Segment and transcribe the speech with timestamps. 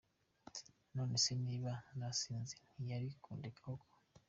[0.95, 3.87] None se niba nasinze ntiyari kundeka koko?”.